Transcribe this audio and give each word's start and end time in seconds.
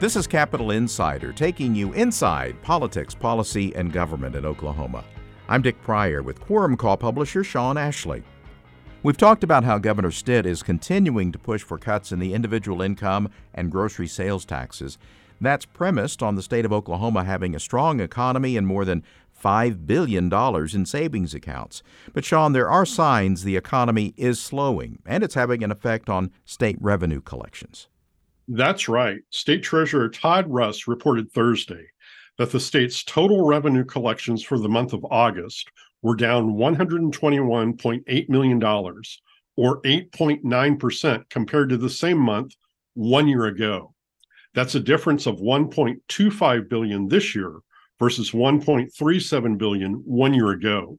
This 0.00 0.16
is 0.16 0.26
Capitol 0.26 0.70
Insider, 0.70 1.30
taking 1.30 1.74
you 1.74 1.92
inside 1.92 2.56
politics, 2.62 3.14
policy, 3.14 3.76
and 3.76 3.92
government 3.92 4.34
in 4.34 4.46
Oklahoma. 4.46 5.04
I'm 5.46 5.60
Dick 5.60 5.78
Pryor 5.82 6.22
with 6.22 6.40
Quorum 6.40 6.78
Call 6.78 6.96
publisher 6.96 7.44
Shawn 7.44 7.76
Ashley. 7.76 8.22
We've 9.02 9.18
talked 9.18 9.44
about 9.44 9.62
how 9.62 9.76
Governor 9.76 10.10
Stitt 10.10 10.46
is 10.46 10.62
continuing 10.62 11.32
to 11.32 11.38
push 11.38 11.62
for 11.62 11.76
cuts 11.76 12.12
in 12.12 12.18
the 12.18 12.32
individual 12.32 12.80
income 12.80 13.28
and 13.52 13.70
grocery 13.70 14.06
sales 14.06 14.46
taxes. 14.46 14.96
That's 15.38 15.66
premised 15.66 16.22
on 16.22 16.34
the 16.34 16.42
state 16.42 16.64
of 16.64 16.72
Oklahoma 16.72 17.24
having 17.24 17.54
a 17.54 17.60
strong 17.60 18.00
economy 18.00 18.56
and 18.56 18.66
more 18.66 18.86
than 18.86 19.04
$5 19.38 19.86
billion 19.86 20.32
in 20.32 20.86
savings 20.86 21.34
accounts. 21.34 21.82
But, 22.14 22.24
Sean, 22.24 22.54
there 22.54 22.70
are 22.70 22.86
signs 22.86 23.44
the 23.44 23.58
economy 23.58 24.14
is 24.16 24.40
slowing, 24.40 25.00
and 25.04 25.22
it's 25.22 25.34
having 25.34 25.62
an 25.62 25.70
effect 25.70 26.08
on 26.08 26.30
state 26.46 26.78
revenue 26.80 27.20
collections. 27.20 27.88
That's 28.52 28.88
right. 28.88 29.20
State 29.30 29.62
Treasurer 29.62 30.08
Todd 30.08 30.46
Russ 30.48 30.88
reported 30.88 31.30
Thursday 31.30 31.86
that 32.36 32.50
the 32.50 32.58
state's 32.58 33.04
total 33.04 33.46
revenue 33.46 33.84
collections 33.84 34.42
for 34.42 34.58
the 34.58 34.68
month 34.68 34.92
of 34.92 35.06
August 35.08 35.70
were 36.02 36.16
down 36.16 36.54
$121.8 36.54 38.28
million, 38.28 38.64
or 38.64 39.80
8.9% 39.82 41.30
compared 41.30 41.68
to 41.68 41.76
the 41.76 41.88
same 41.88 42.18
month 42.18 42.56
one 42.94 43.28
year 43.28 43.44
ago. 43.44 43.94
That's 44.52 44.74
a 44.74 44.80
difference 44.80 45.26
of 45.26 45.36
1.25 45.36 46.68
billion 46.68 47.06
this 47.06 47.36
year 47.36 47.60
versus 48.00 48.32
1.37 48.32 49.58
billion 49.58 49.92
one 50.04 50.34
year 50.34 50.50
ago. 50.50 50.98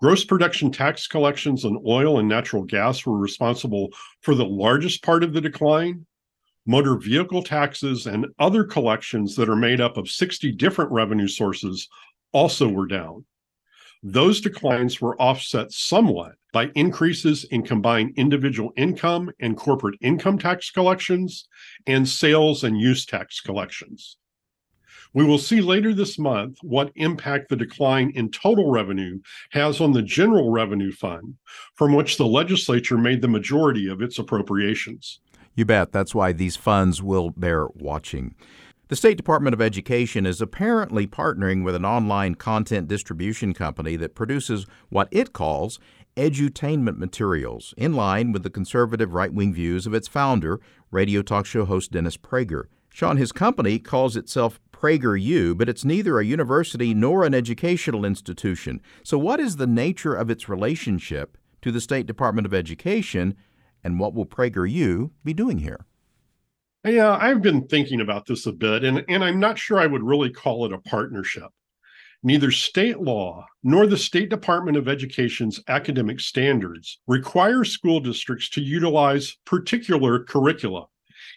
Gross 0.00 0.24
production 0.24 0.72
tax 0.72 1.06
collections 1.06 1.64
on 1.64 1.80
oil 1.86 2.18
and 2.18 2.28
natural 2.28 2.64
gas 2.64 3.06
were 3.06 3.16
responsible 3.16 3.90
for 4.22 4.34
the 4.34 4.44
largest 4.44 5.04
part 5.04 5.22
of 5.22 5.32
the 5.32 5.40
decline, 5.40 6.04
motor 6.66 6.96
vehicle 6.96 7.42
taxes, 7.42 8.06
and 8.06 8.26
other 8.38 8.64
collections 8.64 9.36
that 9.36 9.48
are 9.48 9.56
made 9.56 9.80
up 9.80 9.96
of 9.96 10.10
60 10.10 10.52
different 10.52 10.90
revenue 10.90 11.28
sources 11.28 11.88
also 12.32 12.68
were 12.68 12.86
down. 12.86 13.24
Those 14.02 14.40
declines 14.40 15.00
were 15.00 15.20
offset 15.20 15.72
somewhat 15.72 16.32
by 16.52 16.70
increases 16.74 17.44
in 17.44 17.62
combined 17.62 18.12
individual 18.16 18.72
income 18.76 19.30
and 19.40 19.56
corporate 19.56 19.98
income 20.00 20.38
tax 20.38 20.70
collections 20.70 21.48
and 21.86 22.08
sales 22.08 22.62
and 22.62 22.78
use 22.78 23.06
tax 23.06 23.40
collections. 23.40 24.16
We 25.12 25.24
will 25.24 25.38
see 25.38 25.60
later 25.60 25.94
this 25.94 26.18
month 26.18 26.58
what 26.62 26.92
impact 26.96 27.48
the 27.48 27.56
decline 27.56 28.10
in 28.14 28.30
total 28.30 28.70
revenue 28.70 29.18
has 29.50 29.80
on 29.80 29.92
the 29.92 30.02
general 30.02 30.50
revenue 30.50 30.92
fund, 30.92 31.36
from 31.74 31.94
which 31.94 32.18
the 32.18 32.26
legislature 32.26 32.98
made 32.98 33.22
the 33.22 33.28
majority 33.28 33.88
of 33.88 34.02
its 34.02 34.18
appropriations. 34.18 35.20
You 35.56 35.64
bet. 35.64 35.90
That's 35.90 36.14
why 36.14 36.32
these 36.32 36.54
funds 36.54 37.02
will 37.02 37.30
bear 37.30 37.66
watching. 37.74 38.34
The 38.88 38.94
State 38.94 39.16
Department 39.16 39.54
of 39.54 39.60
Education 39.60 40.26
is 40.26 40.40
apparently 40.40 41.06
partnering 41.06 41.64
with 41.64 41.74
an 41.74 41.84
online 41.84 42.36
content 42.36 42.86
distribution 42.86 43.54
company 43.54 43.96
that 43.96 44.14
produces 44.14 44.66
what 44.90 45.08
it 45.10 45.32
calls 45.32 45.80
edutainment 46.16 46.98
materials, 46.98 47.74
in 47.76 47.94
line 47.94 48.32
with 48.32 48.42
the 48.42 48.50
conservative 48.50 49.14
right 49.14 49.32
wing 49.32 49.52
views 49.52 49.86
of 49.86 49.94
its 49.94 50.06
founder, 50.06 50.60
radio 50.90 51.22
talk 51.22 51.46
show 51.46 51.64
host 51.64 51.90
Dennis 51.90 52.16
Prager. 52.16 52.64
Shawn, 52.90 53.16
his 53.16 53.32
company 53.32 53.78
calls 53.78 54.14
itself 54.14 54.60
PragerU, 54.72 55.56
but 55.56 55.68
it's 55.68 55.84
neither 55.84 56.20
a 56.20 56.24
university 56.24 56.94
nor 56.94 57.24
an 57.24 57.34
educational 57.34 58.04
institution. 58.04 58.80
So, 59.02 59.18
what 59.18 59.40
is 59.40 59.56
the 59.56 59.66
nature 59.66 60.14
of 60.14 60.30
its 60.30 60.48
relationship 60.48 61.36
to 61.62 61.72
the 61.72 61.80
State 61.80 62.06
Department 62.06 62.46
of 62.46 62.54
Education 62.54 63.36
and 63.86 64.00
what 64.00 64.14
will 64.14 64.26
PragerU 64.26 65.12
be 65.22 65.32
doing 65.32 65.58
here? 65.58 65.86
Yeah, 66.84 67.16
I've 67.20 67.40
been 67.40 67.68
thinking 67.68 68.00
about 68.00 68.26
this 68.26 68.46
a 68.46 68.52
bit, 68.52 68.82
and, 68.82 69.04
and 69.08 69.22
I'm 69.22 69.38
not 69.38 69.60
sure 69.60 69.78
I 69.78 69.86
would 69.86 70.02
really 70.02 70.30
call 70.30 70.66
it 70.66 70.72
a 70.72 70.78
partnership. 70.78 71.50
Neither 72.24 72.50
state 72.50 72.98
law 72.98 73.46
nor 73.62 73.86
the 73.86 73.96
State 73.96 74.28
Department 74.28 74.76
of 74.76 74.88
Education's 74.88 75.60
academic 75.68 76.18
standards 76.18 76.98
require 77.06 77.62
school 77.62 78.00
districts 78.00 78.48
to 78.50 78.60
utilize 78.60 79.36
particular 79.44 80.24
curricula. 80.24 80.86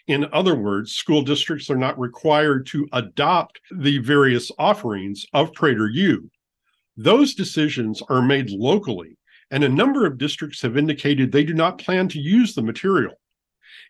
In 0.08 0.26
other 0.32 0.56
words, 0.56 0.94
school 0.96 1.22
districts 1.22 1.70
are 1.70 1.76
not 1.76 2.00
required 2.00 2.66
to 2.66 2.88
adopt 2.92 3.60
the 3.70 3.98
various 3.98 4.50
offerings 4.58 5.24
of 5.32 5.52
PragerU. 5.52 6.28
Those 6.96 7.34
decisions 7.34 8.02
are 8.08 8.22
made 8.22 8.50
locally 8.50 9.18
and 9.50 9.64
a 9.64 9.68
number 9.68 10.06
of 10.06 10.18
districts 10.18 10.62
have 10.62 10.76
indicated 10.76 11.30
they 11.30 11.44
do 11.44 11.54
not 11.54 11.78
plan 11.78 12.08
to 12.08 12.20
use 12.20 12.54
the 12.54 12.62
material. 12.62 13.14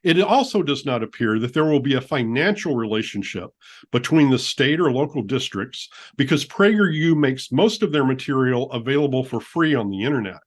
It 0.02 0.20
also 0.20 0.62
does 0.62 0.86
not 0.86 1.02
appear 1.02 1.38
that 1.38 1.52
there 1.52 1.66
will 1.66 1.80
be 1.80 1.94
a 1.94 2.00
financial 2.00 2.74
relationship 2.74 3.50
between 3.92 4.30
the 4.30 4.38
state 4.38 4.80
or 4.80 4.90
local 4.90 5.22
districts 5.22 5.88
because 6.16 6.46
PragerU 6.46 7.16
makes 7.16 7.52
most 7.52 7.82
of 7.82 7.92
their 7.92 8.04
material 8.04 8.70
available 8.72 9.24
for 9.24 9.40
free 9.40 9.74
on 9.74 9.90
the 9.90 10.02
internet. 10.02 10.40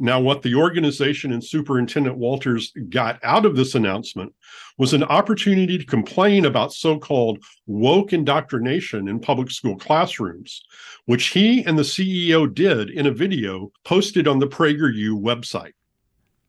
Now, 0.00 0.20
what 0.20 0.42
the 0.42 0.54
organization 0.54 1.32
and 1.32 1.42
Superintendent 1.42 2.16
Walters 2.16 2.72
got 2.88 3.18
out 3.24 3.44
of 3.44 3.56
this 3.56 3.74
announcement 3.74 4.32
was 4.76 4.94
an 4.94 5.02
opportunity 5.02 5.76
to 5.76 5.84
complain 5.84 6.44
about 6.44 6.72
so 6.72 6.98
called 6.98 7.42
woke 7.66 8.12
indoctrination 8.12 9.08
in 9.08 9.18
public 9.18 9.50
school 9.50 9.76
classrooms, 9.76 10.62
which 11.06 11.28
he 11.28 11.64
and 11.64 11.76
the 11.76 11.82
CEO 11.82 12.52
did 12.52 12.90
in 12.90 13.06
a 13.06 13.12
video 13.12 13.72
posted 13.84 14.28
on 14.28 14.38
the 14.38 14.46
PragerU 14.46 15.20
website. 15.20 15.72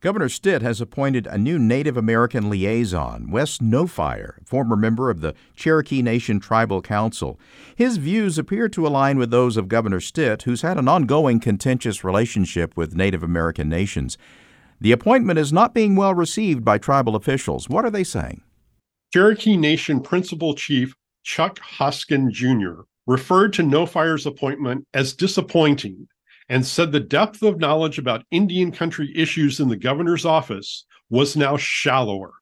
Governor 0.01 0.29
Stitt 0.29 0.61
has 0.61 0.79
appointed 0.79 1.27
a 1.27 1.37
new 1.37 1.59
Native 1.59 1.97
American 1.97 2.49
liaison, 2.49 3.29
Wes 3.29 3.57
Nofire, 3.57 4.35
former 4.45 4.77
member 4.77 5.09
of 5.09 5.19
the 5.19 5.35
Cherokee 5.57 6.01
Nation 6.01 6.39
Tribal 6.39 6.81
Council. 6.81 7.37
His 7.75 7.97
views 7.97 8.37
appear 8.37 8.69
to 8.69 8.87
align 8.87 9.17
with 9.17 9.29
those 9.29 9.57
of 9.57 9.67
Governor 9.67 9.99
Stitt, 9.99 10.43
who's 10.43 10.61
had 10.61 10.77
an 10.77 10.87
ongoing 10.87 11.41
contentious 11.41 12.01
relationship 12.01 12.77
with 12.77 12.95
Native 12.95 13.23
American 13.23 13.67
nations. 13.67 14.17
The 14.79 14.93
appointment 14.93 15.37
is 15.37 15.51
not 15.51 15.73
being 15.73 15.97
well 15.97 16.15
received 16.15 16.63
by 16.63 16.77
tribal 16.77 17.17
officials. 17.17 17.67
What 17.67 17.83
are 17.83 17.91
they 17.91 18.05
saying? 18.05 18.41
Cherokee 19.11 19.57
Nation 19.57 19.99
Principal 19.99 20.55
Chief 20.55 20.95
Chuck 21.23 21.59
Hoskin 21.59 22.31
Jr. 22.31 22.83
referred 23.05 23.51
to 23.51 23.63
Nofire's 23.63 24.25
appointment 24.25 24.85
as 24.93 25.11
disappointing 25.11 26.07
and 26.49 26.65
said 26.65 26.91
the 26.91 26.99
depth 26.99 27.43
of 27.43 27.59
knowledge 27.59 27.99
about 27.99 28.25
Indian 28.31 28.71
country 28.71 29.11
issues 29.15 29.59
in 29.59 29.69
the 29.69 29.77
governor's 29.77 30.25
office 30.25 30.85
was 31.09 31.37
now 31.37 31.55
shallower. 31.55 32.33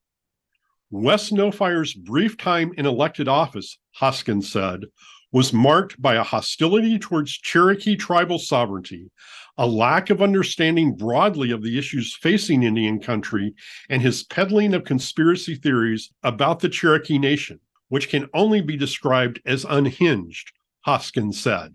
Wes 0.90 1.32
Nofire's 1.32 1.94
brief 1.94 2.38
time 2.38 2.72
in 2.78 2.86
elected 2.86 3.28
office, 3.28 3.78
Hoskins 3.92 4.50
said, 4.50 4.86
was 5.34 5.52
marked 5.52 6.02
by 6.02 6.16
a 6.16 6.24
hostility 6.24 6.98
towards 6.98 7.34
Cherokee 7.34 7.98
tribal 7.98 8.40
sovereignty, 8.40 9.12
a 9.58 9.68
lack 9.68 10.10
of 10.10 10.22
understanding 10.22 10.96
broadly 10.96 11.52
of 11.52 11.62
the 11.62 11.78
issues 11.78 12.16
facing 12.16 12.64
Indian 12.64 13.00
country, 13.00 13.54
and 13.90 14.02
his 14.02 14.24
peddling 14.24 14.74
of 14.74 14.86
conspiracy 14.86 15.56
theories 15.56 16.10
about 16.24 16.60
the 16.60 16.70
Cherokee 16.70 17.18
Nation, 17.18 17.60
which 17.90 18.08
can 18.08 18.30
only 18.34 18.62
be 18.62 18.78
described 18.78 19.42
as 19.46 19.66
unhinged, 19.68 20.54
Hoskins 20.86 21.38
said. 21.38 21.74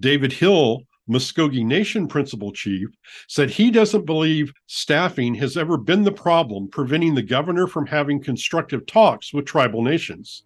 David 0.00 0.32
Hill, 0.32 0.84
Muscogee 1.12 1.62
Nation 1.62 2.08
principal 2.08 2.50
chief, 2.50 2.88
said 3.28 3.50
he 3.50 3.70
doesn't 3.70 4.06
believe 4.06 4.52
staffing 4.66 5.34
has 5.34 5.56
ever 5.56 5.76
been 5.76 6.02
the 6.02 6.10
problem 6.10 6.68
preventing 6.68 7.14
the 7.14 7.22
governor 7.22 7.66
from 7.66 7.86
having 7.86 8.22
constructive 8.22 8.86
talks 8.86 9.32
with 9.32 9.44
tribal 9.44 9.82
nations. 9.82 10.44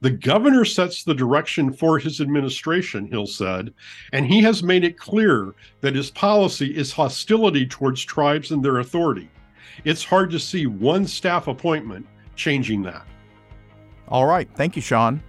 The 0.00 0.10
governor 0.10 0.64
sets 0.64 1.02
the 1.02 1.14
direction 1.14 1.72
for 1.72 1.98
his 1.98 2.20
administration, 2.20 3.08
Hill 3.08 3.26
said, 3.26 3.74
and 4.12 4.24
he 4.24 4.40
has 4.42 4.62
made 4.62 4.84
it 4.84 4.96
clear 4.96 5.54
that 5.80 5.96
his 5.96 6.10
policy 6.12 6.76
is 6.76 6.92
hostility 6.92 7.66
towards 7.66 8.04
tribes 8.04 8.52
and 8.52 8.64
their 8.64 8.78
authority. 8.78 9.28
It's 9.84 10.04
hard 10.04 10.30
to 10.30 10.38
see 10.38 10.66
one 10.66 11.04
staff 11.06 11.48
appointment 11.48 12.06
changing 12.36 12.82
that. 12.82 13.06
All 14.06 14.26
right. 14.26 14.48
Thank 14.54 14.76
you, 14.76 14.82
Shawn. 14.82 15.20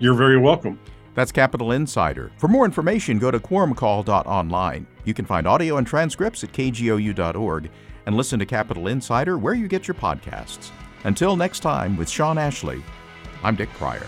You're 0.00 0.14
very 0.14 0.36
welcome. 0.36 0.80
That's 1.14 1.32
Capitol 1.32 1.72
Insider. 1.72 2.32
For 2.38 2.48
more 2.48 2.64
information, 2.64 3.18
go 3.18 3.30
to 3.30 3.38
quorumcall.online. 3.38 4.86
You 5.04 5.14
can 5.14 5.24
find 5.24 5.46
audio 5.46 5.76
and 5.76 5.86
transcripts 5.86 6.42
at 6.44 6.52
kgou.org 6.52 7.70
and 8.06 8.16
listen 8.16 8.38
to 8.38 8.46
Capitol 8.46 8.88
Insider 8.88 9.38
where 9.38 9.54
you 9.54 9.68
get 9.68 9.86
your 9.86 9.94
podcasts. 9.94 10.70
Until 11.04 11.36
next 11.36 11.60
time, 11.60 11.96
with 11.96 12.08
Shawn 12.08 12.38
Ashley, 12.38 12.82
I'm 13.42 13.56
Dick 13.56 13.70
Pryor. 13.70 14.06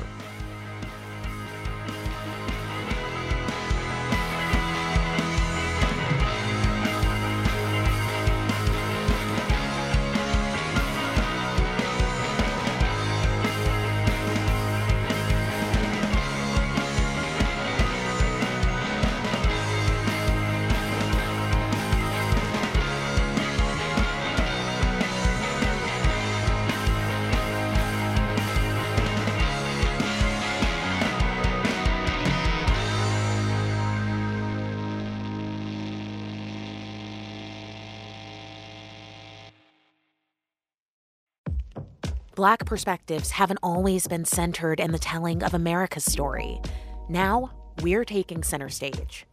Black 42.35 42.67
perspectives 42.67 43.31
haven't 43.31 43.61
always 43.63 44.09
been 44.09 44.25
centered 44.25 44.81
in 44.81 44.91
the 44.91 44.99
telling 44.99 45.45
of 45.45 45.55
America's 45.55 46.05
story. 46.05 46.61
Now, 47.09 47.53
we're 47.81 48.05
taking 48.05 48.43
center 48.43 48.69
stage. 48.69 49.25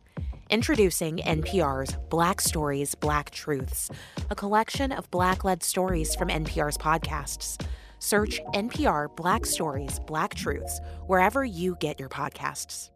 Introducing 0.52 1.18
NPR's 1.18 1.98
Black 2.12 2.40
Stories, 2.40 2.94
Black 2.94 3.32
Truths, 3.32 3.90
a 4.30 4.36
collection 4.36 4.92
of 4.92 5.10
Black 5.10 5.44
led 5.44 5.64
stories 5.64 6.14
from 6.14 6.28
NPR's 6.28 6.78
podcasts. 6.78 7.60
Search 7.98 8.40
NPR 8.54 9.16
Black 9.16 9.48
Stories, 9.48 10.00
Black 10.06 10.36
Truths 10.36 10.80
wherever 11.08 11.44
you 11.44 11.78
get 11.80 12.00
your 12.00 12.10
podcasts. 12.10 12.92